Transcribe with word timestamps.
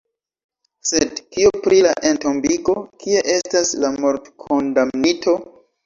Sed 0.91 1.21
kio 1.35 1.51
pri 1.67 1.83
la 1.87 1.93
entombigo, 2.13 2.77
kie 3.05 3.25
estas 3.37 3.79
la 3.87 3.97
mortkondamnito? 4.03 5.43